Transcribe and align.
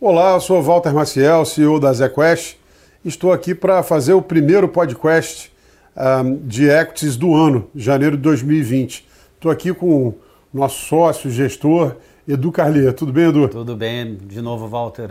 Olá, 0.00 0.34
eu 0.34 0.40
sou 0.40 0.62
Walter 0.62 0.94
Maciel, 0.94 1.44
CEO 1.44 1.80
da 1.80 1.92
ZQuest. 1.92 2.56
Estou 3.04 3.32
aqui 3.32 3.52
para 3.52 3.82
fazer 3.82 4.12
o 4.12 4.22
primeiro 4.22 4.68
podcast 4.68 5.52
um, 5.96 6.36
de 6.36 6.70
equities 6.70 7.16
do 7.16 7.34
ano, 7.34 7.68
janeiro 7.74 8.16
de 8.16 8.22
2020. 8.22 9.04
Estou 9.34 9.50
aqui 9.50 9.74
com 9.74 10.06
o 10.06 10.18
nosso 10.54 10.86
sócio, 10.86 11.28
gestor, 11.28 11.96
Edu 12.28 12.52
Carlier. 12.52 12.92
Tudo 12.92 13.12
bem, 13.12 13.28
Edu? 13.30 13.48
Tudo 13.48 13.74
bem. 13.74 14.14
De 14.14 14.40
novo, 14.40 14.68
Walter. 14.68 15.10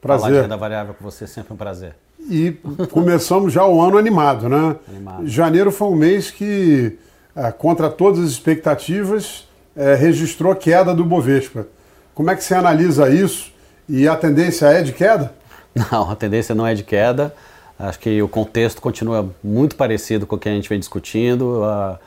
Prazer. 0.00 0.22
Falar 0.22 0.34
de 0.34 0.40
renda 0.40 0.56
variável 0.56 0.94
com 0.94 1.04
você 1.04 1.24
é 1.24 1.26
sempre 1.26 1.52
um 1.52 1.56
prazer. 1.56 1.94
E 2.18 2.52
começamos 2.90 3.52
já 3.52 3.66
o 3.66 3.82
ano 3.82 3.98
animado, 3.98 4.48
né? 4.48 4.76
Animado. 4.88 5.28
Janeiro 5.28 5.70
foi 5.70 5.88
um 5.88 5.94
mês 5.94 6.30
que, 6.30 6.98
ah, 7.36 7.52
contra 7.52 7.90
todas 7.90 8.20
as 8.20 8.30
expectativas, 8.30 9.46
eh, 9.76 9.94
registrou 9.94 10.56
queda 10.56 10.94
do 10.94 11.04
Bovespa. 11.04 11.66
Como 12.14 12.30
é 12.30 12.34
que 12.34 12.42
você 12.42 12.54
analisa 12.54 13.10
isso? 13.10 13.51
E 13.88 14.06
a 14.08 14.16
tendência 14.16 14.66
é 14.66 14.82
de 14.82 14.92
queda? 14.92 15.32
Não, 15.90 16.10
a 16.10 16.16
tendência 16.16 16.54
não 16.54 16.66
é 16.66 16.74
de 16.74 16.82
queda. 16.82 17.34
Acho 17.78 17.98
que 17.98 18.20
o 18.22 18.28
contexto 18.28 18.80
continua 18.80 19.28
muito 19.42 19.74
parecido 19.74 20.26
com 20.26 20.36
o 20.36 20.38
que 20.38 20.48
a 20.48 20.52
gente 20.52 20.68
vem 20.68 20.78
discutindo. 20.78 21.64
A, 21.64 21.98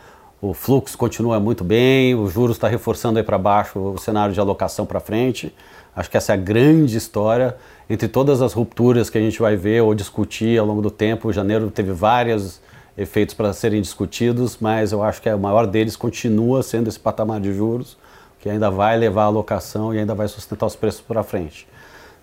o 0.41 0.53
fluxo 0.53 0.95
continua 0.97 1.39
muito 1.39 1.63
bem, 1.63 2.13
os 2.13 2.31
juros 2.31 2.55
está 2.55 2.67
reforçando 2.67 3.17
aí 3.17 3.25
para 3.25 3.37
baixo 3.37 3.79
o 3.79 3.97
cenário 3.97 4.33
de 4.33 4.39
alocação 4.39 4.85
para 4.85 4.99
frente. 4.99 5.53
Acho 5.95 6.09
que 6.09 6.17
essa 6.17 6.33
é 6.33 6.35
a 6.35 6.37
grande 6.37 6.95
história. 6.95 7.55
Entre 7.89 8.07
todas 8.07 8.41
as 8.41 8.53
rupturas 8.53 9.09
que 9.09 9.17
a 9.17 9.21
gente 9.21 9.39
vai 9.39 9.55
ver 9.55 9.81
ou 9.81 9.95
discutir 9.95 10.59
ao 10.59 10.65
longo 10.65 10.81
do 10.81 10.91
tempo, 10.91 11.33
janeiro 11.33 11.71
teve 11.71 11.91
vários 11.91 12.61
efeitos 12.97 13.33
para 13.33 13.51
serem 13.53 13.81
discutidos, 13.81 14.57
mas 14.59 14.91
eu 14.91 15.03
acho 15.03 15.21
que 15.21 15.29
o 15.29 15.39
maior 15.39 15.65
deles 15.67 15.95
continua 15.95 16.63
sendo 16.63 16.87
esse 16.87 16.99
patamar 16.99 17.41
de 17.41 17.53
juros, 17.53 17.97
que 18.45 18.49
ainda 18.51 18.69
vai 18.69 18.95
levar 18.95 19.23
a 19.23 19.25
alocação 19.25 19.91
e 19.91 19.97
ainda 19.97 20.13
vai 20.13 20.27
sustentar 20.27 20.67
os 20.67 20.75
preços 20.75 21.01
para 21.01 21.23
frente. 21.23 21.67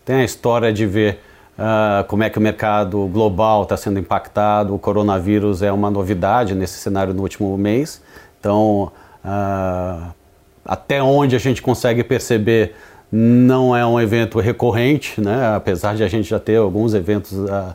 Tem 0.05 0.21
a 0.21 0.25
história 0.25 0.73
de 0.73 0.87
ver 0.87 1.19
uh, 1.59 2.05
como 2.07 2.23
é 2.23 2.31
que 2.31 2.39
o 2.39 2.41
mercado 2.41 3.09
global 3.09 3.65
está 3.65 3.77
sendo 3.77 3.99
impactado, 3.99 4.73
o 4.73 4.79
coronavírus 4.79 5.63
é 5.63 5.73
uma 5.73 5.91
novidade 5.91 6.55
nesse 6.55 6.79
cenário 6.79 7.13
no 7.13 7.23
último 7.23 7.59
mês, 7.59 8.01
então 8.39 8.93
uh, 9.25 10.15
até 10.65 11.03
onde 11.03 11.35
a 11.35 11.41
gente 11.41 11.61
consegue 11.61 12.05
perceber 12.05 12.77
não 13.11 13.75
é 13.75 13.85
um 13.85 14.01
evento 14.01 14.39
recorrente, 14.39 15.21
né? 15.21 15.57
apesar 15.57 15.97
de 15.97 16.05
a 16.05 16.09
gente 16.09 16.29
já 16.29 16.39
ter 16.39 16.55
alguns 16.55 16.95
eventos 16.95 17.33
uh, 17.33 17.75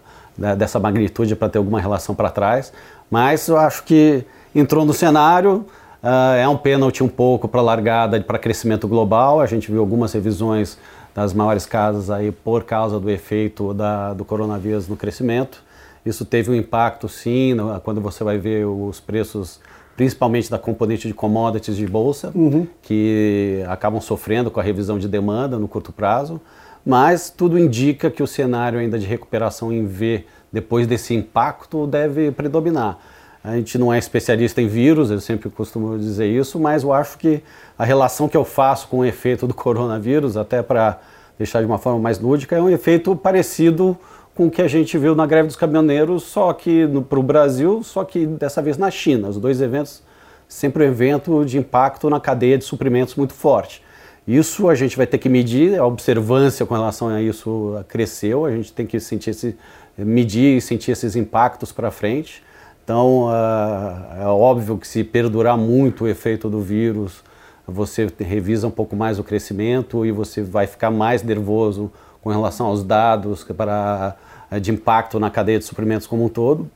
dessa 0.56 0.80
magnitude 0.80 1.36
para 1.36 1.50
ter 1.50 1.58
alguma 1.58 1.82
relação 1.82 2.16
para 2.16 2.30
trás, 2.30 2.72
mas 3.12 3.46
eu 3.50 3.58
acho 3.58 3.84
que 3.84 4.24
entrou 4.56 4.86
no 4.86 4.94
cenário, 4.94 5.66
uh, 6.08 6.36
é 6.36 6.48
um 6.48 6.58
pênalti 6.58 7.04
um 7.04 7.08
pouco 7.10 7.48
para 7.48 7.62
largada, 7.62 8.20
para 8.22 8.40
crescimento 8.40 8.88
global, 8.88 9.42
a 9.42 9.46
gente 9.46 9.70
viu 9.70 9.82
algumas 9.82 10.14
revisões 10.14 10.78
das 11.14 11.34
maiores 11.34 11.66
casas 11.66 12.10
aí 12.10 12.32
por 12.32 12.64
causa 12.64 13.00
do 13.00 13.10
efeito 13.10 13.74
da, 13.74 14.14
do 14.14 14.24
coronavírus 14.24 14.88
no 14.88 14.96
crescimento. 14.96 15.64
Isso 16.06 16.24
teve 16.24 16.50
um 16.50 16.56
impacto 16.56 17.10
sim, 17.10 17.54
no, 17.54 17.80
quando 17.82 18.00
você 18.00 18.24
vai 18.24 18.38
ver 18.38 18.66
os 18.66 19.00
preços 19.00 19.60
principalmente 19.98 20.50
da 20.50 20.60
componente 20.60 21.08
de 21.08 21.14
commodities 21.14 21.76
de 21.76 21.88
bolsa, 21.88 22.32
uhum. 22.36 22.68
que 22.84 23.64
acabam 23.68 24.00
sofrendo 24.00 24.52
com 24.52 24.60
a 24.60 24.64
revisão 24.64 25.00
de 25.00 25.08
demanda 25.08 25.58
no 25.58 25.68
curto 25.68 25.92
prazo, 25.92 26.40
mas 26.86 27.32
tudo 27.32 27.58
indica 27.58 28.12
que 28.12 28.22
o 28.22 28.28
cenário 28.28 28.78
ainda 28.78 29.00
de 29.00 29.08
recuperação 29.08 29.74
em 29.74 29.88
V, 29.88 30.24
depois 30.54 30.86
desse 30.86 31.16
impacto, 31.16 31.88
deve 31.88 32.32
predominar. 32.32 33.00
A 33.44 33.56
gente 33.56 33.78
não 33.78 33.94
é 33.94 33.98
especialista 33.98 34.62
em 34.62 34.68
vírus, 34.68 35.10
eu 35.10 35.20
sempre 35.20 35.50
costumo 35.50 35.98
dizer 35.98 36.28
isso, 36.28 36.60
mas 36.60 36.84
eu 36.84 36.92
acho 36.92 37.18
que 37.18 37.42
a 37.78 37.86
relação 37.86 38.28
que 38.28 38.36
eu 38.36 38.44
faço 38.44 38.88
com 38.88 39.00
o 39.00 39.06
efeito 39.06 39.48
do 39.48 39.54
coronavírus, 39.56 40.36
até 40.36 40.62
para 40.62 41.00
deixar 41.38 41.62
de 41.62 41.66
uma 41.66 41.78
forma 41.78 42.00
mais 42.00 42.20
lúdica, 42.20 42.56
é 42.56 42.62
um 42.62 42.70
efeito 42.70 43.16
parecido 43.16 43.98
com 44.36 44.48
o 44.48 44.52
que 44.52 44.62
a 44.62 44.68
gente 44.68 44.98
viu 44.98 45.16
na 45.16 45.26
greve 45.26 45.48
dos 45.48 45.56
caminhoneiros, 45.56 46.24
só 46.24 46.54
que 46.54 46.88
para 47.10 47.20
o 47.20 47.24
Brasil, 47.24 47.82
só 47.84 48.04
que 48.04 48.28
dessa 48.28 48.62
vez 48.62 48.78
na 48.78 48.92
China. 48.92 49.30
Os 49.30 49.38
dois 49.38 49.62
eventos, 49.62 50.04
sempre 50.48 50.84
um 50.84 50.88
evento 50.88 51.44
de 51.44 51.58
impacto 51.58 52.10
na 52.10 52.20
cadeia 52.20 52.58
de 52.58 52.64
suprimentos 52.64 53.16
muito 53.16 53.34
forte. 53.34 53.82
Isso 54.28 54.68
a 54.70 54.76
gente 54.76 54.98
vai 54.98 55.08
ter 55.08 55.18
que 55.18 55.30
medir, 55.30 55.80
a 55.80 55.86
observância 55.86 56.66
com 56.66 56.74
relação 56.74 57.08
a 57.08 57.22
isso 57.22 57.84
cresceu, 57.88 58.46
a 58.46 58.52
gente 58.52 58.74
tem 58.74 58.86
que 58.86 59.00
sentir 59.00 59.30
esse, 59.30 59.58
medir 59.98 60.58
e 60.58 60.62
sentir 60.62 60.92
esses 60.92 61.16
impactos 61.16 61.72
para 61.72 61.90
frente. 61.90 62.44
Então, 62.88 63.26
uh, 63.26 64.22
é 64.22 64.26
óbvio 64.28 64.78
que 64.78 64.88
se 64.88 65.04
perdurar 65.04 65.58
muito 65.58 66.06
o 66.06 66.08
efeito 66.08 66.50
do 66.50 66.62
vírus, 66.62 67.22
você 67.68 68.08
revisa 68.18 68.66
um 68.66 68.72
pouco 68.72 68.96
mais 68.96 69.20
o 69.20 69.26
crescimento 69.26 70.06
e 70.06 70.12
você 70.14 70.42
vai 70.42 70.68
ficar 70.68 70.90
mais 70.90 71.22
nervoso 71.22 71.92
com 72.22 72.30
relação 72.30 72.68
aos 72.68 72.86
dados 72.86 73.44
para 73.44 74.16
eh, 74.50 74.62
de 74.62 74.72
impacto 74.72 75.20
na 75.20 75.30
cadeia 75.30 75.60
de 75.60 75.66
suprimentos 75.66 76.08
como 76.08 76.24
um 76.24 76.30
todo, 76.30 76.72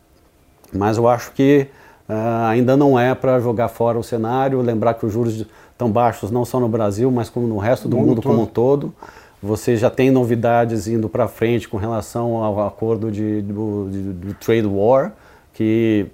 mas 0.74 0.98
eu 0.98 1.08
acho 1.08 1.32
que 1.32 1.68
uh, 2.10 2.46
ainda 2.50 2.76
não 2.76 3.00
é 3.00 3.16
para 3.16 3.40
jogar 3.40 3.70
fora 3.70 3.98
o 3.98 4.04
cenário, 4.04 4.60
lembrar 4.60 4.96
que 4.96 5.06
os 5.06 5.14
juros 5.14 5.46
tão 5.78 5.90
baixos 5.90 6.30
não 6.30 6.44
só 6.44 6.60
no 6.60 6.68
Brasil, 6.68 7.10
mas 7.10 7.30
como 7.30 7.48
no 7.48 7.58
resto 7.58 7.88
do 7.88 7.96
mundo, 7.96 8.08
mundo 8.08 8.22
como 8.22 8.42
um 8.42 8.46
todo. 8.46 8.94
Você 9.42 9.78
já 9.78 9.90
tem 9.90 10.12
novidades 10.12 10.90
indo 10.90 11.08
para 11.08 11.30
frente 11.30 11.70
com 11.70 11.78
relação 11.78 12.44
ao 12.44 12.68
acordo 12.68 13.10
de, 13.10 13.42
do, 13.42 13.88
de, 13.90 14.02
do 14.02 14.34
trade 14.34 14.68
war, 14.68 15.14
que 15.62 16.08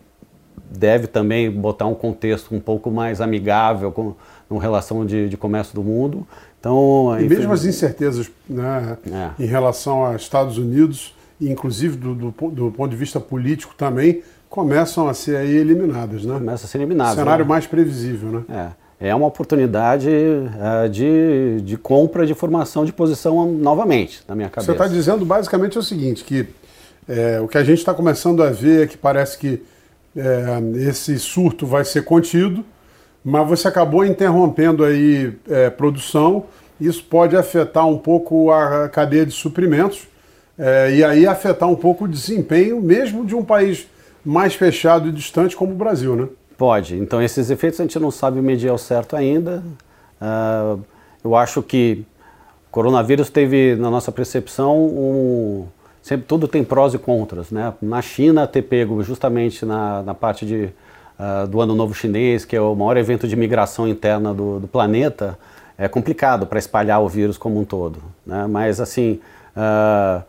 deve 0.69 1.07
também 1.07 1.49
botar 1.49 1.85
um 1.85 1.95
contexto 1.95 2.53
um 2.53 2.59
pouco 2.59 2.91
mais 2.91 3.21
amigável 3.21 3.91
com, 3.91 4.13
com 4.49 4.57
relação 4.57 5.05
de, 5.05 5.29
de 5.29 5.37
comércio 5.37 5.73
do 5.73 5.81
mundo. 5.81 6.27
Então, 6.59 7.15
e 7.17 7.29
mesmo 7.29 7.53
as 7.53 7.63
incertezas 7.63 8.29
né, 8.49 8.97
é. 9.09 9.43
em 9.43 9.47
relação 9.47 10.05
aos 10.05 10.21
Estados 10.21 10.57
Unidos, 10.57 11.15
inclusive 11.39 11.95
do, 11.95 12.13
do, 12.13 12.31
do, 12.31 12.71
ponto 12.71 12.89
de 12.89 12.97
vista 12.97 13.21
político 13.21 13.73
também, 13.77 14.21
começam 14.49 15.07
a 15.07 15.13
ser 15.13 15.45
eliminadas, 15.45 16.25
né? 16.25 16.33
Começa 16.33 16.65
a 16.65 16.67
ser 16.67 16.79
eliminadas. 16.79 17.15
Cenário 17.15 17.45
né? 17.45 17.49
mais 17.49 17.65
previsível, 17.65 18.29
né? 18.29 18.73
É. 18.73 18.87
É 18.99 19.13
uma 19.13 19.27
oportunidade 19.27 20.09
uh, 20.09 20.89
de, 20.89 21.61
de 21.61 21.77
compra 21.77 22.25
de 22.25 22.33
formação 22.33 22.83
de 22.83 22.91
posição 22.91 23.45
novamente, 23.45 24.23
na 24.27 24.33
minha 24.33 24.49
cabeça. 24.49 24.71
Você 24.71 24.83
está 24.83 24.87
dizendo 24.87 25.23
basicamente 25.23 25.77
o 25.77 25.83
seguinte, 25.83 26.23
que 26.23 26.47
é, 27.07 27.39
o 27.39 27.47
que 27.47 27.57
a 27.57 27.63
gente 27.63 27.79
está 27.79 27.93
começando 27.93 28.43
a 28.43 28.49
ver 28.49 28.83
é 28.83 28.87
que 28.87 28.97
parece 28.97 29.37
que 29.37 29.63
é, 30.15 30.87
esse 30.87 31.17
surto 31.19 31.65
vai 31.65 31.85
ser 31.85 32.03
contido, 32.03 32.65
mas 33.23 33.47
você 33.47 33.67
acabou 33.67 34.05
interrompendo 34.05 34.83
aí 34.83 35.33
é, 35.49 35.69
produção, 35.69 36.45
isso 36.79 37.03
pode 37.03 37.35
afetar 37.35 37.87
um 37.87 37.97
pouco 37.97 38.51
a 38.51 38.89
cadeia 38.89 39.25
de 39.25 39.31
suprimentos, 39.31 40.07
é, 40.57 40.91
e 40.95 41.03
aí 41.03 41.27
afetar 41.27 41.69
um 41.69 41.75
pouco 41.75 42.05
o 42.05 42.07
desempenho 42.07 42.81
mesmo 42.81 43.25
de 43.25 43.35
um 43.35 43.43
país 43.43 43.87
mais 44.25 44.55
fechado 44.55 45.07
e 45.07 45.11
distante 45.11 45.55
como 45.55 45.71
o 45.71 45.75
Brasil, 45.75 46.15
né? 46.15 46.27
Pode. 46.57 46.95
Então 46.95 47.21
esses 47.21 47.49
efeitos 47.49 47.79
a 47.79 47.83
gente 47.83 47.99
não 47.99 48.09
sabe 48.09 48.41
medir 48.41 48.69
ao 48.69 48.77
certo 48.77 49.15
ainda. 49.15 49.63
Uh, 50.19 50.81
eu 51.23 51.35
acho 51.35 51.61
que 51.61 52.03
o 52.67 52.71
coronavírus 52.71 53.29
teve, 53.29 53.75
na 53.75 53.91
nossa 53.91 54.11
percepção, 54.11 54.75
um, 54.77 55.67
sempre 56.07 56.25
tudo 56.25 56.47
tem 56.47 56.63
prós 56.63 56.93
e 56.93 56.97
contras, 56.97 57.51
né? 57.51 57.73
Na 57.81 58.01
China 58.01 58.47
ter 58.47 58.61
pego 58.61 59.03
justamente 59.03 59.65
na, 59.65 60.01
na 60.01 60.13
parte 60.13 60.45
de, 60.45 60.69
uh, 61.19 61.45
do 61.47 61.59
Ano 61.59 61.75
Novo 61.75 61.93
Chinês, 61.93 62.45
que 62.45 62.55
é 62.55 62.61
o 62.61 62.73
maior 62.73 62.95
evento 62.95 63.27
de 63.27 63.35
migração 63.35 63.85
interna 63.87 64.33
do, 64.33 64.61
do 64.61 64.67
planeta, 64.67 65.37
é 65.77 65.87
complicado 65.87 66.47
para 66.47 66.57
espalhar 66.57 67.01
o 67.01 67.09
vírus 67.09 67.37
como 67.37 67.59
um 67.59 67.65
todo, 67.65 67.99
né? 68.25 68.47
Mas 68.47 68.79
assim 68.79 69.19
uh, 69.51 70.23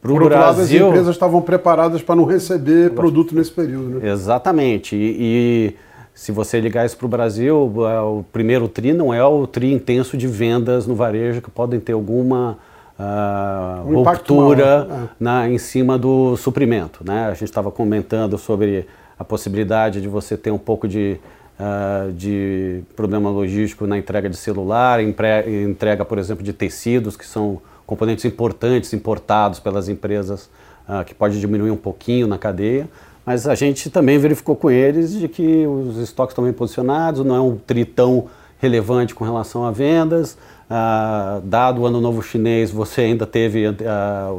para 0.00 0.12
o 0.12 0.14
Brasil, 0.16 0.38
lado, 0.38 0.60
as 0.60 0.70
empresas 0.70 1.14
estavam 1.14 1.42
preparadas 1.42 2.02
para 2.02 2.14
não 2.14 2.24
receber 2.24 2.90
produto 2.92 3.34
nesse 3.34 3.50
período. 3.50 4.00
Né? 4.00 4.10
Exatamente. 4.10 4.96
E, 4.96 5.16
e, 5.18 5.76
se 6.14 6.32
você 6.32 6.60
ligar 6.60 6.86
isso 6.86 6.96
para 6.96 7.06
o 7.06 7.08
Brasil, 7.08 7.72
é, 7.86 8.00
o 8.00 8.24
primeiro 8.32 8.66
TRI 8.66 8.92
não 8.92 9.12
é 9.12 9.22
o 9.22 9.46
TRI 9.46 9.72
intenso 9.72 10.16
de 10.16 10.26
vendas 10.26 10.86
no 10.86 10.94
varejo, 10.94 11.42
que 11.42 11.50
podem 11.50 11.78
ter 11.80 11.92
alguma 11.92 12.58
uh, 13.00 13.88
um 13.88 14.02
ruptura 14.02 14.86
é. 14.90 15.08
na, 15.18 15.48
em 15.48 15.58
cima 15.58 15.98
do 15.98 16.36
suprimento. 16.36 17.02
Né? 17.04 17.26
A 17.26 17.32
gente 17.34 17.44
estava 17.44 17.70
comentando 17.70 18.36
sobre 18.36 18.86
a 19.18 19.24
possibilidade 19.24 20.00
de 20.00 20.08
você 20.08 20.36
ter 20.36 20.50
um 20.50 20.58
pouco 20.58 20.86
de, 20.86 21.18
uh, 21.58 22.12
de 22.12 22.82
problema 22.94 23.30
logístico 23.30 23.86
na 23.86 23.98
entrega 23.98 24.28
de 24.28 24.36
celular, 24.36 25.00
entrega, 25.02 26.04
por 26.04 26.18
exemplo, 26.18 26.44
de 26.44 26.52
tecidos, 26.52 27.16
que 27.16 27.26
são 27.26 27.60
componentes 27.86 28.24
importantes 28.24 28.92
importados 28.92 29.58
pelas 29.58 29.88
empresas, 29.88 30.48
uh, 30.88 31.04
que 31.04 31.14
pode 31.14 31.40
diminuir 31.40 31.70
um 31.70 31.76
pouquinho 31.76 32.26
na 32.26 32.38
cadeia, 32.38 32.88
mas 33.26 33.46
a 33.46 33.54
gente 33.54 33.90
também 33.90 34.18
verificou 34.18 34.56
com 34.56 34.70
eles 34.70 35.12
de 35.12 35.28
que 35.28 35.66
os 35.66 35.98
estoques 35.98 36.32
estão 36.32 36.44
bem 36.44 36.52
posicionados, 36.52 37.24
não 37.24 37.36
é 37.36 37.40
um 37.40 37.56
tritão 37.56 38.26
relevante 38.58 39.14
com 39.14 39.24
relação 39.24 39.64
a 39.64 39.70
vendas. 39.70 40.36
Uh, 40.70 41.40
dado 41.42 41.80
o 41.80 41.86
ano 41.86 42.00
novo 42.00 42.22
chinês, 42.22 42.70
você 42.70 43.00
ainda 43.00 43.26
teve 43.26 43.66
uh, 43.66 43.74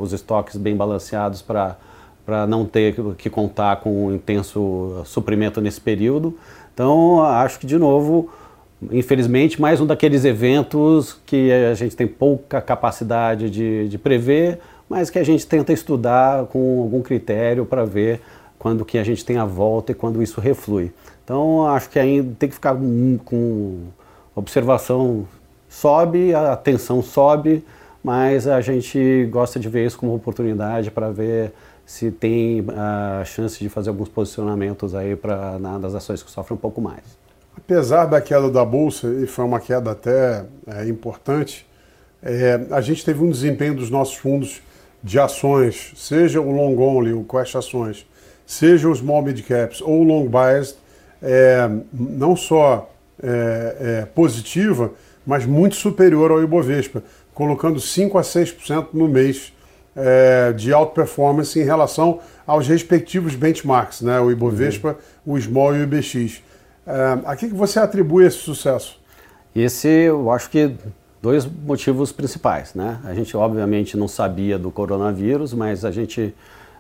os 0.02 0.14
estoques 0.14 0.56
bem 0.56 0.78
balanceados 0.78 1.42
para 1.42 1.76
não 2.48 2.64
ter 2.66 2.96
que 3.18 3.30
contar 3.30 3.82
com 3.82 4.06
um 4.06 4.16
intenso 4.16 5.02
suprimento 5.04 5.60
nesse 5.60 5.82
período. 5.82 6.38
Então, 6.74 7.22
acho 7.22 7.60
que, 7.60 7.68
de 7.68 7.78
novo, 7.78 8.30
infelizmente, 8.90 9.60
mais 9.60 9.82
um 9.82 9.86
daqueles 9.86 10.24
eventos 10.24 11.20
que 11.26 11.52
a 11.52 11.74
gente 11.74 11.98
tem 11.98 12.08
pouca 12.08 12.62
capacidade 12.62 13.50
de, 13.50 13.90
de 13.90 13.98
prever, 13.98 14.60
mas 14.88 15.10
que 15.10 15.20
a 15.20 15.26
gente 15.26 15.46
tenta 15.46 15.74
estudar 15.74 16.46
com 16.46 16.82
algum 16.82 17.02
critério 17.02 17.66
para 17.66 17.84
ver 17.84 18.22
quando 18.58 18.86
que 18.86 18.98
a 18.98 19.04
gente 19.04 19.26
tem 19.26 19.36
a 19.36 19.44
volta 19.44 19.92
e 19.92 19.96
quando 19.96 20.24
isso 20.24 20.40
reflui. 20.40 20.94
Então, 21.26 21.68
acho 21.68 21.90
que 21.90 22.00
ainda 22.00 22.34
tem 22.40 22.48
que 22.48 22.56
ficar 22.56 22.74
com 23.26 23.80
observação 24.34 25.28
sobe, 25.72 26.36
a 26.36 26.56
tensão 26.58 27.02
sobe, 27.02 27.64
mas 28.04 28.46
a 28.46 28.60
gente 28.60 29.26
gosta 29.32 29.58
de 29.58 29.70
ver 29.70 29.86
isso 29.86 29.98
como 29.98 30.14
oportunidade 30.14 30.92
para 30.92 31.10
ver 31.10 31.54
se 31.86 32.12
tem 32.12 32.64
a 32.76 33.24
chance 33.26 33.58
de 33.58 33.70
fazer 33.70 33.90
alguns 33.90 34.10
posicionamentos 34.10 34.94
aí 34.94 35.16
para 35.16 35.58
das 35.80 35.96
ações 35.96 36.22
que 36.22 36.30
sofrem 36.30 36.58
um 36.58 36.60
pouco 36.60 36.82
mais. 36.82 37.04
Apesar 37.56 38.06
da 38.06 38.20
queda 38.20 38.50
da 38.50 38.66
bolsa 38.66 39.08
e 39.08 39.26
foi 39.26 39.46
uma 39.46 39.60
queda 39.60 39.92
até 39.92 40.46
é, 40.68 40.88
importante, 40.88 41.66
é, 42.22 42.60
a 42.70 42.82
gente 42.82 43.06
teve 43.06 43.24
um 43.24 43.30
desempenho 43.30 43.76
dos 43.76 43.90
nossos 43.90 44.16
fundos 44.16 44.62
de 45.02 45.20
ações, 45.20 45.94
seja 45.96 46.42
o 46.42 46.52
long 46.52 46.78
only, 46.78 47.14
o 47.14 47.24
Quest 47.24 47.56
ações, 47.56 48.06
seja 48.46 48.90
os 48.90 49.00
small 49.00 49.22
mid 49.22 49.42
caps 49.42 49.82
ou 49.82 50.02
o 50.02 50.04
long 50.04 50.28
biased, 50.28 50.76
é, 51.22 51.70
não 51.94 52.36
só 52.36 52.90
é, 53.24 53.78
é, 54.02 54.06
positiva, 54.06 54.92
mas 55.26 55.46
muito 55.46 55.76
superior 55.76 56.32
ao 56.32 56.42
Ibovespa, 56.42 57.04
colocando 57.34 57.80
5 57.80 58.18
a 58.18 58.22
6% 58.22 58.88
no 58.94 59.08
mês 59.08 59.54
é, 59.96 60.54
de 60.54 60.74
outperformance 60.74 61.60
em 61.60 61.64
relação 61.64 62.20
aos 62.46 62.68
respectivos 62.68 63.36
benchmarks, 63.36 64.02
né? 64.02 64.20
o 64.20 64.32
Ibovespa, 64.32 64.98
uhum. 65.26 65.34
o 65.34 65.42
Small 65.42 65.76
e 65.76 65.80
o 65.80 65.84
IBX. 65.84 66.42
É, 66.86 67.20
a 67.26 67.36
que, 67.36 67.48
você 67.48 67.80
atribui 67.80 68.26
esse 68.26 68.38
sucesso? 68.38 69.00
Esse, 69.56 69.88
eu 69.88 70.32
acho 70.32 70.50
que 70.50 70.74
dois 71.22 71.46
motivos 71.46 72.12
principais, 72.12 72.74
né? 72.74 73.00
A 73.04 73.14
gente 73.14 73.36
obviamente 73.38 73.96
não 73.96 74.08
sabia 74.08 74.58
do 74.58 74.72
coronavírus, 74.72 75.54
mas 75.54 75.86
a 75.86 75.92
gente 75.92 76.34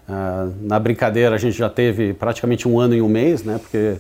uh, 0.09 0.53
na 0.61 0.79
brincadeira 0.79 1.35
a 1.35 1.37
gente 1.37 1.55
já 1.55 1.69
teve 1.69 2.13
praticamente 2.13 2.67
um 2.67 2.79
ano 2.79 2.95
e 2.95 3.01
um 3.01 3.09
mês, 3.09 3.43
né? 3.43 3.59
Porque 3.61 3.97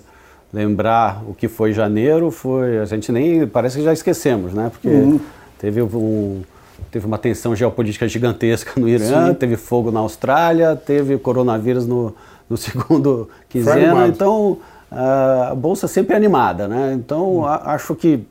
lembrar 0.53 1.23
o 1.27 1.33
que 1.33 1.47
foi 1.47 1.73
janeiro 1.73 2.29
foi 2.29 2.79
a 2.79 2.85
gente 2.85 3.11
nem 3.11 3.47
parece 3.47 3.77
que 3.77 3.83
já 3.83 3.93
esquecemos, 3.93 4.53
né? 4.53 4.69
Porque 4.69 4.87
uhum. 4.87 5.19
teve 5.57 5.81
um 5.81 6.41
teve 6.89 7.05
uma 7.05 7.17
tensão 7.17 7.55
geopolítica 7.55 8.07
gigantesca 8.07 8.79
no 8.79 8.89
Irã, 8.89 9.27
Sim. 9.27 9.33
teve 9.35 9.55
fogo 9.55 9.91
na 9.91 10.01
Austrália, 10.01 10.75
teve 10.75 11.17
coronavírus 11.17 11.87
no, 11.87 12.13
no 12.49 12.57
segundo 12.57 13.29
quinzena, 13.47 14.07
então 14.07 14.57
a 14.91 15.53
bolsa 15.55 15.87
sempre 15.87 16.13
é 16.13 16.17
animada, 16.17 16.67
né? 16.67 16.93
Então 16.93 17.37
uhum. 17.37 17.45
acho 17.45 17.95
que 17.95 18.25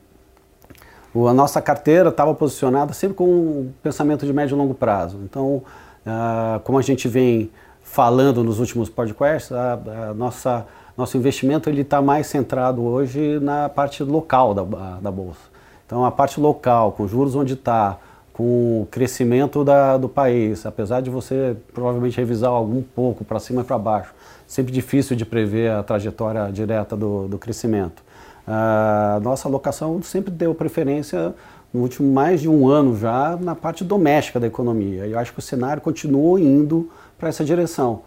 a 1.27 1.33
nossa 1.33 1.61
carteira 1.61 2.09
estava 2.09 2.33
posicionada 2.33 2.93
sempre 2.93 3.15
com 3.15 3.25
um 3.25 3.73
pensamento 3.81 4.25
de 4.25 4.31
médio 4.31 4.55
e 4.55 4.57
longo 4.57 4.73
prazo. 4.73 5.19
Então, 5.23 5.61
como 6.63 6.77
a 6.77 6.81
gente 6.81 7.07
vem 7.07 7.49
falando 7.83 8.43
nos 8.43 8.59
últimos 8.59 8.89
podcasts, 8.89 9.51
a, 9.51 9.73
a 10.09 10.13
nossa 10.13 10.65
nosso 10.97 11.17
investimento 11.17 11.69
ele 11.69 11.81
está 11.81 12.01
mais 12.01 12.27
centrado 12.27 12.83
hoje 12.83 13.39
na 13.39 13.69
parte 13.69 14.03
local 14.03 14.53
da, 14.53 14.63
da 14.99 15.11
bolsa. 15.11 15.39
Então, 15.85 16.05
a 16.05 16.11
parte 16.11 16.39
local, 16.39 16.93
com 16.93 17.07
juros 17.07 17.35
onde 17.35 17.53
está, 17.53 17.97
com 18.33 18.81
o 18.81 18.87
crescimento 18.89 19.63
da, 19.63 19.97
do 19.97 20.07
país, 20.07 20.65
apesar 20.65 21.01
de 21.01 21.09
você 21.09 21.55
provavelmente 21.73 22.17
revisar 22.17 22.49
algum 22.49 22.81
pouco 22.81 23.25
para 23.25 23.39
cima 23.39 23.61
e 23.61 23.63
para 23.63 23.77
baixo, 23.77 24.13
sempre 24.47 24.71
difícil 24.71 25.15
de 25.15 25.25
prever 25.25 25.71
a 25.71 25.83
trajetória 25.83 26.49
direta 26.51 26.95
do, 26.95 27.27
do 27.27 27.37
crescimento. 27.37 28.01
A 28.47 29.19
nossa 29.21 29.47
alocação 29.47 30.01
sempre 30.01 30.31
deu 30.31 30.55
preferência 30.55 31.33
no 31.73 31.81
último 31.81 32.11
mais 32.11 32.41
de 32.41 32.49
um 32.49 32.67
ano 32.67 32.97
já 32.97 33.37
na 33.39 33.55
parte 33.55 33.83
doméstica 33.83 34.39
da 34.39 34.47
economia. 34.47 35.05
E 35.05 35.11
eu 35.11 35.19
acho 35.19 35.31
que 35.31 35.39
o 35.39 35.41
cenário 35.41 35.81
continua 35.81 36.39
indo 36.39 36.89
para 37.17 37.29
essa 37.29 37.43
direção. 37.43 38.01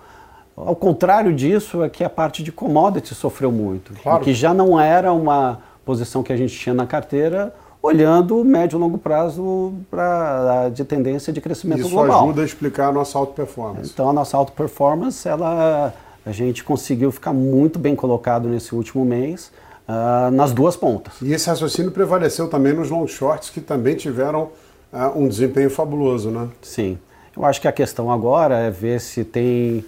Ao 0.57 0.77
contrário 0.77 1.35
disso, 1.35 1.83
é 1.83 1.89
que 1.89 2.05
a 2.05 2.11
parte 2.11 2.43
de 2.43 2.53
commodities 2.53 3.17
sofreu 3.17 3.51
muito, 3.51 3.93
claro. 4.03 4.23
que 4.23 4.33
já 4.33 4.55
não 4.55 4.81
era 4.81 5.13
uma 5.13 5.59
posição 5.85 6.23
que 6.23 6.33
a 6.33 6.37
gente 6.37 6.57
tinha 6.57 6.75
na 6.75 6.87
carteira, 6.87 7.53
olhando 7.83 8.43
médio 8.45 8.79
e 8.79 8.81
longo 8.81 8.97
prazo 8.97 9.75
pra, 9.91 10.71
de 10.71 10.85
tendência 10.85 11.33
de 11.33 11.41
crescimento 11.41 11.81
Isso 11.81 11.91
global. 11.91 12.09
Isso 12.09 12.25
ajuda 12.25 12.43
a 12.43 12.45
explicar 12.45 12.89
a 12.89 12.93
nossa 12.93 13.19
auto 13.19 13.35
performance. 13.35 13.91
Então 13.93 14.09
a 14.09 14.13
nossa 14.13 14.37
auto 14.37 14.53
performance, 14.53 15.29
ela, 15.29 15.93
a 16.25 16.33
gente 16.33 16.65
conseguiu 16.65 17.13
ficar 17.13 17.33
muito 17.33 17.79
bem 17.79 17.95
colocado 17.95 18.49
nesse 18.49 18.75
último 18.75 19.05
mês 19.05 19.53
uh, 19.89 20.31
nas 20.31 20.53
duas 20.53 20.77
pontas. 20.77 21.15
E 21.21 21.33
esse 21.33 21.49
raciocínio 21.49 21.91
prevaleceu 21.91 22.49
também 22.49 22.73
nos 22.73 22.91
long 22.91 23.07
shorts, 23.07 23.51
que 23.51 23.61
também 23.61 23.97
tiveram 23.97 24.51
uh, 24.93 25.19
um 25.19 25.29
desempenho 25.29 25.69
fabuloso, 25.69 26.31
né? 26.31 26.49
Sim. 26.63 26.99
Eu 27.37 27.45
acho 27.45 27.61
que 27.61 27.69
a 27.69 27.73
questão 27.73 28.11
agora 28.11 28.57
é 28.59 28.71
ver 28.71 29.01
se 29.01 29.25
tem 29.25 29.85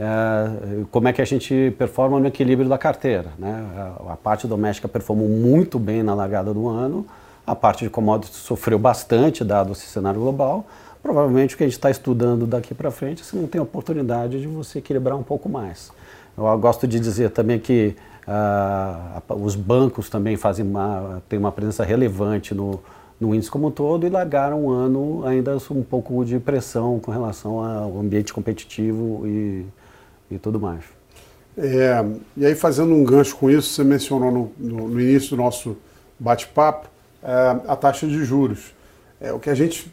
é, 0.00 0.84
como 0.90 1.08
é 1.08 1.12
que 1.12 1.20
a 1.20 1.24
gente 1.26 1.74
performa 1.76 2.18
no 2.18 2.26
equilíbrio 2.26 2.68
da 2.68 2.78
carteira. 2.78 3.26
Né? 3.38 3.66
A, 4.08 4.16
parte 4.16 4.46
doméstica 4.46 4.88
performou 4.88 5.28
muito 5.28 5.78
bem 5.78 6.02
na 6.02 6.14
largada 6.14 6.54
do 6.54 6.68
ano, 6.68 7.06
a 7.46 7.54
parte 7.54 7.84
de 7.84 7.90
commodities 7.90 8.38
sofreu 8.38 8.78
bastante, 8.78 9.44
dado 9.44 9.72
esse 9.72 9.86
cenário 9.86 10.18
global. 10.18 10.64
Provavelmente 11.02 11.54
o 11.54 11.58
que 11.58 11.64
a 11.64 11.66
gente 11.66 11.76
está 11.76 11.90
estudando 11.90 12.46
daqui 12.46 12.72
para 12.72 12.90
frente, 12.90 13.24
você 13.24 13.36
não 13.36 13.46
tem 13.46 13.60
oportunidade 13.60 14.40
de 14.40 14.46
você 14.46 14.78
equilibrar 14.78 15.18
um 15.18 15.22
pouco 15.22 15.48
mais. 15.48 15.92
Eu 16.36 16.58
gosto 16.58 16.86
de 16.86 16.98
dizer 16.98 17.30
também 17.30 17.58
que 17.58 17.94
uh, 18.26 19.34
os 19.42 19.54
bancos 19.54 20.08
também 20.08 20.36
fazem 20.36 20.64
uma, 20.64 21.22
têm 21.28 21.38
uma 21.38 21.52
presença 21.52 21.84
relevante 21.84 22.54
no, 22.54 22.80
no 23.20 23.34
índice 23.34 23.50
como 23.50 23.66
um 23.66 23.70
todo 23.70 24.06
e 24.06 24.10
largaram 24.10 24.64
um 24.64 24.70
ano 24.70 25.26
ainda 25.26 25.58
um 25.70 25.82
pouco 25.82 26.24
de 26.24 26.38
pressão 26.38 26.98
com 26.98 27.10
relação 27.10 27.62
ao 27.62 27.98
ambiente 27.98 28.32
competitivo 28.32 29.26
e 29.26 29.66
e 30.30 30.38
tudo 30.38 30.60
mais. 30.60 30.84
É, 31.58 32.04
e 32.36 32.46
aí, 32.46 32.54
fazendo 32.54 32.94
um 32.94 33.04
gancho 33.04 33.36
com 33.36 33.50
isso, 33.50 33.70
você 33.70 33.84
mencionou 33.84 34.30
no, 34.30 34.52
no, 34.56 34.88
no 34.88 35.00
início 35.00 35.30
do 35.30 35.36
nosso 35.36 35.76
bate-papo 36.18 36.88
é, 37.22 37.56
a 37.66 37.76
taxa 37.76 38.06
de 38.06 38.24
juros. 38.24 38.72
É, 39.20 39.32
o 39.32 39.38
que 39.38 39.50
a 39.50 39.54
gente 39.54 39.92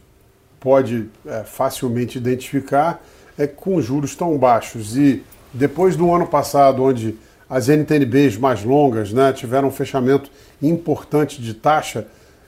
pode 0.59 1.09
é, 1.25 1.43
facilmente 1.43 2.17
identificar 2.17 3.03
é 3.37 3.45
que 3.45 3.55
com 3.55 3.81
juros 3.81 4.15
tão 4.15 4.37
baixos 4.37 4.97
e 4.97 5.23
depois 5.53 5.95
do 5.95 6.11
ano 6.13 6.27
passado, 6.27 6.83
onde 6.83 7.17
as 7.49 7.69
NTNBs 7.69 8.37
mais 8.37 8.63
longas 8.63 9.13
né, 9.13 9.31
tiveram 9.31 9.69
um 9.69 9.71
fechamento 9.71 10.29
importante 10.61 11.41
de 11.41 11.53
taxa, 11.53 12.07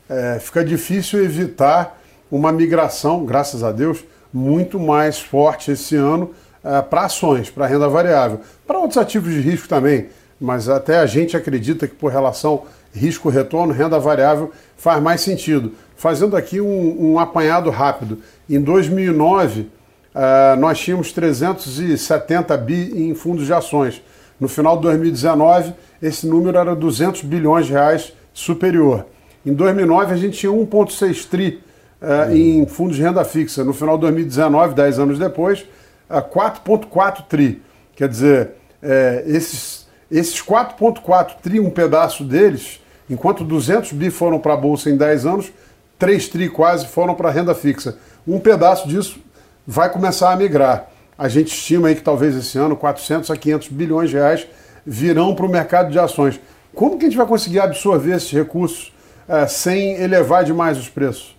é, 0.09 0.39
fica 0.39 0.63
difícil 0.63 1.23
evitar 1.23 1.99
uma 2.31 2.51
migração, 2.51 3.25
graças 3.25 3.63
a 3.63 3.71
Deus, 3.71 4.03
muito 4.33 4.79
mais 4.79 5.19
forte 5.19 5.71
esse 5.71 5.95
ano 5.95 6.33
uh, 6.63 6.83
para 6.83 7.05
ações, 7.05 7.49
para 7.49 7.65
renda 7.65 7.87
variável, 7.87 8.41
para 8.65 8.77
outros 8.79 8.97
ativos 8.97 9.33
de 9.33 9.41
risco 9.41 9.67
também, 9.67 10.07
mas 10.39 10.69
até 10.69 10.99
a 10.99 11.05
gente 11.05 11.35
acredita 11.35 11.87
que 11.87 11.95
por 11.95 12.11
relação 12.11 12.63
risco-retorno, 12.93 13.73
renda 13.73 13.99
variável 13.99 14.51
faz 14.77 15.01
mais 15.01 15.21
sentido. 15.21 15.73
Fazendo 15.95 16.35
aqui 16.35 16.61
um, 16.61 17.13
um 17.13 17.19
apanhado 17.19 17.69
rápido, 17.69 18.19
em 18.49 18.59
2009 18.59 19.61
uh, 19.61 19.67
eh, 20.15 20.55
nós 20.57 20.79
tínhamos 20.79 21.11
370 21.11 22.57
bi 22.57 22.91
em 22.95 23.13
fundos 23.13 23.45
de 23.45 23.53
ações. 23.53 24.01
No 24.39 24.47
final 24.47 24.77
de 24.77 24.83
2019 24.83 25.73
esse 26.01 26.25
número 26.25 26.57
era 26.57 26.75
200 26.75 27.21
bilhões 27.23 27.65
de 27.65 27.73
reais 27.73 28.13
superior. 28.33 29.05
Em 29.45 29.53
2009 29.53 30.13
a 30.13 30.17
gente 30.17 30.37
tinha 30.37 30.51
1,6 30.51 31.27
tri 31.27 31.61
uh, 32.01 32.33
em 32.33 32.65
fundos 32.65 32.95
de 32.95 33.03
renda 33.03 33.23
fixa. 33.23 33.63
No 33.63 33.73
final 33.73 33.97
de 33.97 34.01
2019, 34.03 34.73
10 34.73 34.99
anos 34.99 35.19
depois, 35.19 35.65
4,4 36.09 37.23
tri. 37.27 37.61
Quer 37.95 38.09
dizer, 38.09 38.51
é, 38.81 39.23
esses, 39.27 39.87
esses 40.09 40.41
4,4 40.41 41.35
tri, 41.41 41.59
um 41.59 41.69
pedaço 41.69 42.23
deles, 42.23 42.81
enquanto 43.09 43.43
200 43.43 43.91
bi 43.93 44.09
foram 44.09 44.39
para 44.39 44.53
a 44.53 44.57
Bolsa 44.57 44.89
em 44.89 44.97
10 44.97 45.25
anos, 45.25 45.51
3 45.97 46.27
tri 46.29 46.49
quase 46.49 46.87
foram 46.87 47.13
para 47.13 47.29
a 47.29 47.31
renda 47.31 47.53
fixa. 47.53 47.97
Um 48.27 48.39
pedaço 48.39 48.87
disso 48.87 49.19
vai 49.67 49.91
começar 49.91 50.31
a 50.31 50.35
migrar. 50.35 50.87
A 51.17 51.27
gente 51.27 51.53
estima 51.53 51.89
aí 51.89 51.95
que 51.95 52.01
talvez 52.01 52.35
esse 52.35 52.57
ano 52.57 52.75
400 52.75 53.29
a 53.29 53.35
500 53.35 53.67
bilhões 53.67 54.09
de 54.09 54.15
reais 54.15 54.47
virão 54.85 55.35
para 55.35 55.45
o 55.45 55.49
mercado 55.49 55.91
de 55.91 55.99
ações. 55.99 56.39
Como 56.73 56.97
que 56.97 57.05
a 57.05 57.09
gente 57.09 57.17
vai 57.17 57.27
conseguir 57.27 57.59
absorver 57.59 58.15
esses 58.15 58.31
recursos 58.31 58.93
é, 59.27 59.45
sem 59.45 59.95
elevar 60.01 60.45
demais 60.45 60.77
os 60.77 60.87
preços? 60.87 61.35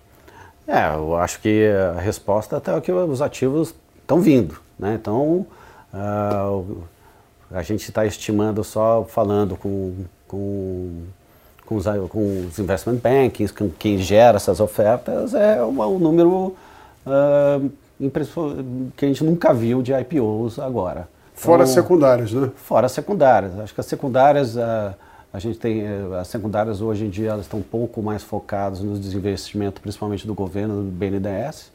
É, 0.69 0.95
eu 0.95 1.17
acho 1.17 1.41
que 1.41 1.69
a 1.97 2.01
resposta 2.01 2.59
até 2.59 2.77
é 2.77 2.81
que 2.81 2.93
os 2.93 3.23
ativos 3.23 3.75
estão 4.11 4.21
vindo. 4.21 4.57
Né? 4.79 4.99
Então, 5.01 5.47
uh, 5.95 6.83
a 7.51 7.63
gente 7.63 7.89
está 7.89 8.05
estimando 8.05 8.65
só 8.65 9.05
falando 9.09 9.57
com, 9.57 9.95
com, 10.27 11.03
com, 11.65 11.77
os, 11.77 11.85
com 12.09 12.47
os 12.47 12.59
investment 12.59 12.97
bankings, 12.97 13.53
com 13.53 13.71
quem 13.71 13.99
gera 13.99 14.37
essas 14.37 14.59
ofertas, 14.59 15.33
é 15.35 15.63
um, 15.63 15.81
um 15.81 15.99
número 15.99 16.57
uh, 17.07 17.71
que 18.97 19.05
a 19.05 19.09
gente 19.09 19.23
nunca 19.23 19.55
viu 19.55 19.83
de 19.83 19.93
IPOs 19.93 20.59
agora. 20.59 21.09
Fora 21.35 21.63
então, 21.63 21.75
secundárias, 21.75 22.33
né? 22.33 22.51
Fora 22.57 22.89
secundárias. 22.89 23.59
Acho 23.61 23.73
que 23.73 23.81
as 23.81 23.87
secundárias, 23.87 24.57
uh, 24.57 24.95
A 25.33 25.39
gente 25.39 25.59
tem 25.59 25.85
as 26.21 26.29
secundárias 26.29 26.83
hoje 26.83 27.05
em 27.05 27.11
dia 27.11 27.31
elas 27.31 27.47
estão 27.47 27.61
um 27.61 27.63
pouco 27.63 28.03
mais 28.03 28.23
focadas 28.23 28.81
no 28.81 28.99
desinvestimento, 28.99 29.81
principalmente 29.81 30.27
do 30.27 30.35
governo, 30.35 30.83
do 30.83 30.91
BNDES. 30.91 31.71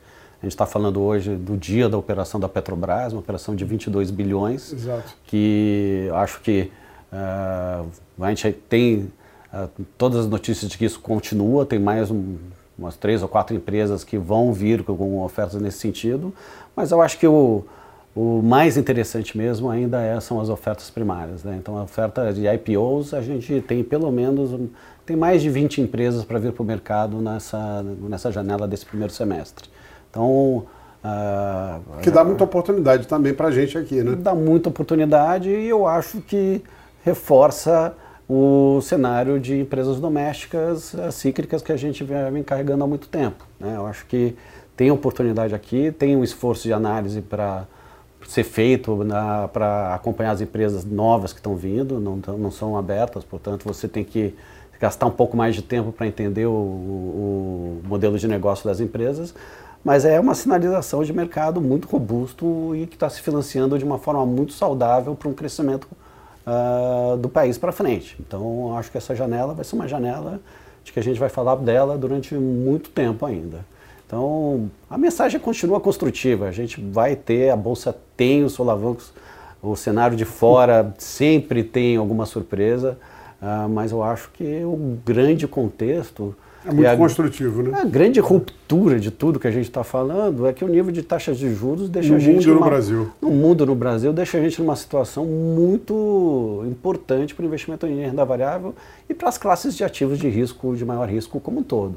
A 0.46 0.48
gente 0.48 0.54
está 0.54 0.68
falando 0.68 1.02
hoje 1.02 1.36
do 1.36 1.58
dia 1.58 1.90
da 1.90 1.98
operação 1.98 2.40
da 2.40 2.48
Petrobras, 2.48 3.14
uma 3.14 3.20
operação 3.20 3.56
de 3.56 3.66
22 3.66 4.12
bilhões, 4.12 4.74
Exato. 4.74 5.16
que 5.26 6.08
acho 6.14 6.40
que 6.42 6.70
uh, 7.12 7.90
a 8.22 8.30
gente 8.30 8.52
tem 8.52 9.12
uh, 9.52 9.68
todas 9.98 10.20
as 10.20 10.28
notícias 10.28 10.70
de 10.70 10.78
que 10.78 10.86
isso 10.86 11.00
continua, 11.00 11.66
tem 11.66 11.80
mais 11.80 12.12
um, 12.12 12.36
umas 12.78 12.96
três 12.96 13.24
ou 13.24 13.28
quatro 13.28 13.56
empresas 13.56 14.04
que 14.04 14.20
vão 14.20 14.54
vir 14.54 14.84
com 14.84 15.24
ofertas 15.24 15.60
nesse 15.60 15.80
sentido, 15.80 16.32
mas 16.76 16.92
eu 16.92 17.02
acho 17.02 17.18
que 17.18 17.26
o, 17.26 17.66
o 18.16 18.40
mais 18.44 18.78
interessante 18.78 19.36
mesmo 19.36 19.68
ainda 19.68 20.00
é, 20.00 20.20
são 20.20 20.40
as 20.40 20.50
ofertas 20.50 20.92
primárias. 20.92 21.44
Né? 21.44 21.58
Então, 21.60 21.76
a 21.76 21.82
oferta 21.82 22.32
de 22.32 22.46
IPOs, 22.48 23.16
a 23.16 23.22
gente 23.24 23.62
tem 23.62 23.84
pelo 23.84 24.12
menos 24.12 24.52
tem 25.08 25.16
mais 25.16 25.42
de 25.42 25.50
20 25.50 25.82
empresas 25.82 26.24
para 26.24 26.38
vir 26.38 26.52
para 26.52 26.62
o 26.62 26.66
mercado 26.66 27.18
nessa, 27.20 27.82
nessa 28.08 28.32
janela 28.32 28.68
desse 28.68 28.86
primeiro 28.86 29.12
semestre. 29.12 29.74
Então. 30.16 30.66
Uh, 31.04 32.02
que 32.02 32.10
dá 32.10 32.24
muita 32.24 32.44
oportunidade 32.44 33.06
também 33.06 33.32
para 33.32 33.50
a 33.50 33.52
gente 33.52 33.78
aqui, 33.78 34.02
né? 34.02 34.16
Dá 34.16 34.34
muita 34.34 34.70
oportunidade 34.70 35.50
e 35.52 35.68
eu 35.68 35.86
acho 35.86 36.20
que 36.22 36.64
reforça 37.04 37.94
o 38.28 38.82
cenário 38.82 39.40
de 39.40 39.60
empresas 39.60 40.00
domésticas 40.00 40.96
cíclicas 41.12 41.62
que 41.62 41.72
a 41.72 41.78
gente 41.78 42.04
vem 42.04 42.42
carregando 42.42 42.84
há 42.84 42.88
muito 42.88 43.08
tempo. 43.08 43.46
Né? 43.60 43.76
Eu 43.76 43.86
acho 43.86 44.08
que 44.08 44.36
tem 44.76 44.90
oportunidade 44.90 45.54
aqui, 45.54 45.92
tem 45.92 46.16
um 46.16 46.24
esforço 46.24 46.64
de 46.64 46.74
análise 46.74 47.22
para 47.22 47.68
ser 48.28 48.44
feito 48.44 48.98
para 49.54 49.94
acompanhar 49.94 50.32
as 50.32 50.42
empresas 50.42 50.84
novas 50.84 51.32
que 51.32 51.40
estão 51.40 51.56
vindo, 51.56 52.00
não, 52.00 52.16
não 52.36 52.50
são 52.50 52.76
abertas, 52.76 53.24
portanto 53.24 53.64
você 53.64 53.88
tem 53.88 54.04
que 54.04 54.34
gastar 54.80 55.06
um 55.06 55.12
pouco 55.12 55.38
mais 55.38 55.56
de 55.56 55.62
tempo 55.62 55.92
para 55.92 56.08
entender 56.08 56.46
o, 56.46 56.52
o, 56.52 57.82
modelo 57.86 58.18
de 58.18 58.28
negócio 58.28 58.66
das 58.66 58.80
empresas, 58.80 59.34
mas 59.86 60.04
é 60.04 60.20
uma 60.20 60.34
sinalização 60.34 61.04
de 61.04 61.14
mercado 61.14 61.62
muito 61.62 61.88
robusto 61.88 62.76
e 62.76 62.88
que 62.88 62.96
está 62.96 63.08
se 63.08 63.22
financiando 63.22 63.78
de 63.78 63.86
uma 63.86 64.00
forma 64.00 64.26
muito 64.26 64.52
saudável 64.52 65.14
para 65.14 65.30
um 65.30 65.34
crescimento 65.34 65.88
uh, 66.48 67.16
do 67.18 67.30
país 67.30 67.56
para 67.56 67.72
frente. 67.72 68.18
Então, 68.20 68.76
acho 68.76 68.90
que 68.92 68.98
essa 68.98 69.16
janela 69.16 69.54
vai 69.54 69.64
ser 69.64 69.76
uma 69.76 69.88
janela 69.88 70.42
de 70.84 70.92
que 70.92 71.00
a 71.00 71.04
gente 71.04 71.20
vai 71.20 71.30
falar 71.30 71.58
dela 71.58 72.00
durante 72.00 72.34
muito 72.34 72.90
tempo 72.90 73.28
ainda. 73.28 73.64
Então, 74.08 74.72
a 74.90 74.98
mensagem 74.98 75.40
continua 75.40 75.80
construtiva. 75.80 76.48
A 76.48 76.52
gente 76.52 76.82
vai 76.82 77.16
ter, 77.16 77.52
a 77.52 77.56
Bolsa 77.56 77.96
tem 78.18 78.44
os 78.44 78.54
solavancos, 78.54 79.14
o 79.62 79.76
cenário 79.76 80.18
de 80.18 80.26
fora 80.26 80.96
sempre 80.98 81.64
tem 81.64 81.98
alguma 81.98 82.26
surpresa, 82.26 82.98
uh, 83.40 83.70
mas 83.70 83.92
eu 83.92 84.02
acho 84.02 84.32
que 84.32 84.64
o 84.64 84.98
grande 85.06 85.48
contexto 85.48 86.36
é 86.68 86.74
muito 86.74 86.88
a, 86.88 86.98
construtivo, 86.98 87.62
né? 87.62 87.80
A 87.80 87.86
grande 87.86 88.20
ruptura 88.20 89.00
de 89.00 89.12
tudo 89.12 89.40
que 89.40 89.48
a 89.48 89.52
gente 89.52 89.66
está 89.66 89.84
falando 89.84 90.48
é 90.48 90.54
que 90.54 90.66
o 90.66 90.68
nível 90.68 90.92
de 90.92 91.04
taxas 91.04 91.38
de 91.38 91.54
juros 91.54 91.90
deixa 91.90 92.10
no 92.10 92.16
a 92.16 92.20
gente. 92.20 92.48
Mundo 92.48 92.48
numa, 92.48 92.60
no 92.60 92.66
Brasil. 92.66 93.12
No 93.22 93.30
mundo 93.30 93.66
no 93.66 93.76
Brasil, 93.76 94.12
deixa 94.12 94.38
a 94.38 94.42
gente 94.42 94.60
numa 94.60 94.76
situação 94.76 95.26
muito 95.26 96.64
importante 96.66 97.36
para 97.36 97.44
o 97.44 97.46
investimento 97.46 97.86
em 97.86 98.02
renda 98.02 98.26
variável 98.26 98.74
e 99.08 99.14
para 99.14 99.30
as 99.30 99.38
classes 99.38 99.76
de 99.76 99.84
ativos 99.84 100.18
de 100.18 100.28
risco, 100.28 100.76
de 100.76 100.84
maior 100.84 101.08
risco 101.08 101.40
como 101.40 101.60
um 101.60 101.64
todo. 101.64 101.96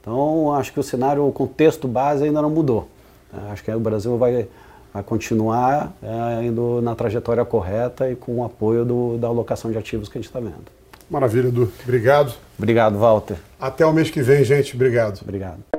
Então, 0.00 0.54
acho 0.54 0.72
que 0.72 0.80
o 0.80 0.82
cenário, 0.82 1.26
o 1.26 1.32
contexto 1.32 1.88
base 1.88 2.24
ainda 2.24 2.42
não 2.42 2.50
mudou. 2.50 2.88
É, 3.32 3.52
acho 3.52 3.64
que 3.64 3.70
o 3.70 3.80
Brasil 3.80 4.16
vai, 4.18 4.48
vai 4.92 5.02
continuar 5.02 5.94
é, 6.02 6.44
indo 6.44 6.80
na 6.82 6.94
trajetória 6.94 7.44
correta 7.44 8.10
e 8.10 8.16
com 8.16 8.36
o 8.36 8.44
apoio 8.44 8.84
do, 8.84 9.18
da 9.18 9.28
alocação 9.28 9.70
de 9.70 9.78
ativos 9.78 10.08
que 10.08 10.18
a 10.18 10.20
gente 10.20 10.28
está 10.28 10.40
vendo. 10.40 10.79
Maravilha, 11.10 11.48
Edu. 11.48 11.72
Obrigado. 11.82 12.32
Obrigado, 12.56 12.98
Walter. 12.98 13.36
Até 13.60 13.84
o 13.84 13.92
mês 13.92 14.10
que 14.10 14.22
vem, 14.22 14.44
gente. 14.44 14.74
Obrigado. 14.74 15.20
Obrigado. 15.22 15.69